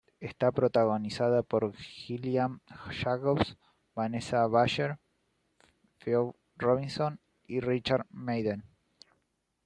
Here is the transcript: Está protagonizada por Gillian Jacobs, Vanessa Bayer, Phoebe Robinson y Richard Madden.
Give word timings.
Está 0.19 0.51
protagonizada 0.51 1.43
por 1.43 1.73
Gillian 1.75 2.59
Jacobs, 3.01 3.55
Vanessa 3.93 4.47
Bayer, 4.47 4.97
Phoebe 5.99 6.31
Robinson 6.57 7.19
y 7.45 7.59
Richard 7.59 8.07
Madden. 8.09 8.63